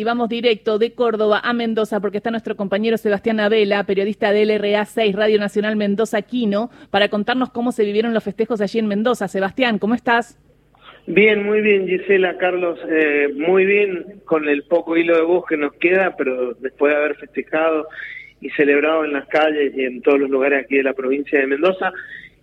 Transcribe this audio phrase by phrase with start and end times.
[0.00, 4.46] Y vamos directo de Córdoba a Mendoza porque está nuestro compañero Sebastián Abela, periodista de
[4.46, 8.86] LRA 6 Radio Nacional Mendoza Quino, para contarnos cómo se vivieron los festejos allí en
[8.86, 9.26] Mendoza.
[9.26, 10.38] Sebastián, ¿cómo estás?
[11.08, 15.56] Bien, muy bien Gisela, Carlos, eh, muy bien con el poco hilo de voz que
[15.56, 17.88] nos queda, pero después de haber festejado
[18.40, 21.48] y celebrado en las calles y en todos los lugares aquí de la provincia de
[21.48, 21.92] Mendoza,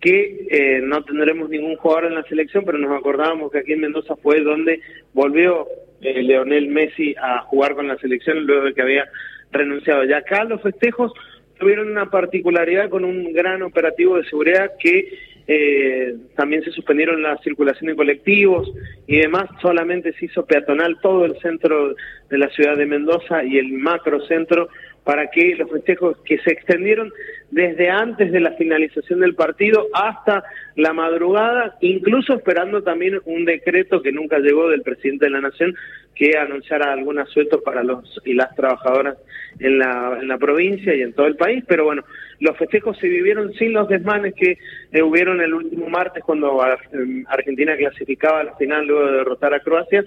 [0.00, 3.82] que eh, no tendremos ningún jugador en la selección, pero nos acordábamos que aquí en
[3.82, 4.80] Mendoza fue donde
[5.14, 5.68] volvió
[6.00, 9.08] eh, Leonel Messi a jugar con la selección luego de que había
[9.52, 10.04] renunciado.
[10.04, 11.12] Y acá los festejos
[11.58, 17.38] tuvieron una particularidad con un gran operativo de seguridad que eh, también se suspendieron la
[17.38, 18.68] circulación de colectivos
[19.06, 21.94] y demás, solamente se hizo peatonal todo el centro
[22.28, 24.68] de la ciudad de Mendoza y el macrocentro
[25.04, 27.12] para que los festejos que se extendieron
[27.56, 34.02] desde antes de la finalización del partido hasta la madrugada, incluso esperando también un decreto
[34.02, 35.74] que nunca llegó del presidente de la Nación
[36.14, 39.16] que anunciara algún asueto para los y las trabajadoras
[39.58, 42.04] en la, la provincia y en todo el país, pero bueno,
[42.40, 44.58] los festejos se vivieron sin los desmanes que
[44.92, 46.60] eh, hubieron el último martes cuando
[46.92, 50.04] em, Argentina clasificaba al final luego de derrotar a Croacia,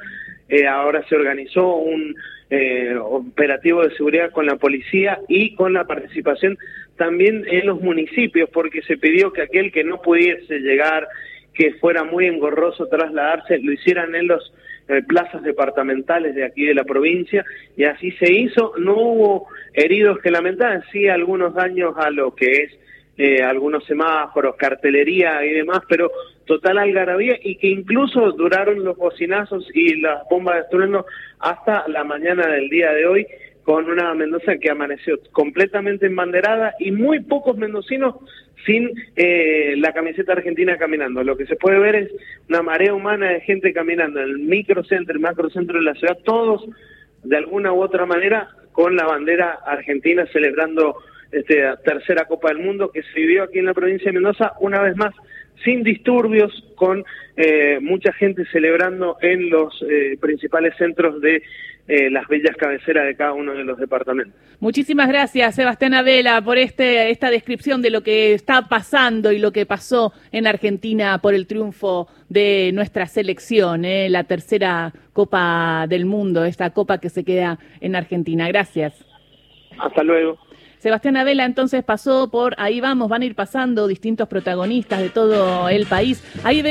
[0.50, 2.16] eh, ahora se organizó un
[2.50, 6.58] eh, operativo de seguridad con la policía y con la participación
[6.98, 11.08] también en los municipios, porque se pidió que aquel que no pudiese llegar,
[11.54, 14.52] que fuera muy engorroso trasladarse, lo hicieran en los
[14.88, 17.46] eh, plazas departamentales de aquí de la provincia
[17.78, 18.74] y así se hizo.
[18.80, 22.80] No hubo heridos que lamentar, sí algunos daños a lo que es
[23.20, 26.10] eh, algunos semáforos, cartelería y demás, pero
[26.50, 31.06] total algarabía y que incluso duraron los bocinazos y las bombas de estruendo
[31.38, 33.28] hasta la mañana del día de hoy
[33.62, 38.16] con una Mendoza que amaneció completamente embanderada y muy pocos mendocinos
[38.66, 41.24] sin eh, la camiseta argentina caminando.
[41.24, 42.12] Lo que se puede ver es
[42.50, 46.66] una marea humana de gente caminando en el microcentro, el macrocentro de la ciudad, todos
[47.24, 50.96] de alguna u otra manera con la bandera argentina celebrando
[51.32, 54.82] este, tercera Copa del Mundo que se vivió aquí en la provincia de Mendoza, una
[54.82, 55.14] vez más
[55.64, 57.04] sin disturbios, con
[57.36, 61.42] eh, mucha gente celebrando en los eh, principales centros de
[61.88, 64.36] eh, las bellas cabeceras de cada uno de los departamentos.
[64.60, 69.52] Muchísimas gracias, Sebastián Abela, por este, esta descripción de lo que está pasando y lo
[69.52, 76.46] que pasó en Argentina por el triunfo de nuestra selección, la tercera Copa del Mundo,
[76.46, 78.48] esta copa que se queda en Argentina.
[78.48, 78.94] Gracias.
[79.80, 80.38] Hasta luego.
[80.80, 85.68] Sebastián Abela entonces pasó por ahí vamos, van a ir pasando distintos protagonistas de todo
[85.68, 86.24] el país.
[86.44, 86.68] Ahí veo